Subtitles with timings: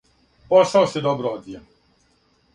[0.53, 1.63] Посао се добро одвија.